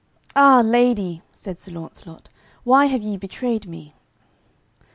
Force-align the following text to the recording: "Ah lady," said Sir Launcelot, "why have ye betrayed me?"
"Ah 0.35 0.61
lady," 0.65 1.21
said 1.31 1.59
Sir 1.59 1.73
Launcelot, 1.73 2.27
"why 2.63 2.87
have 2.87 3.03
ye 3.03 3.17
betrayed 3.17 3.67
me?" 3.67 3.93